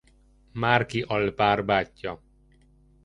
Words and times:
Márki 0.51 1.01
Alpár 1.03 1.65
bátyja. 1.65 2.21